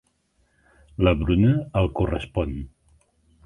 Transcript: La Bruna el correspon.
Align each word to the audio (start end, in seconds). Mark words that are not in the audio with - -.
La 1.07 1.13
Bruna 1.21 1.53
el 1.83 1.93
correspon. 2.01 2.59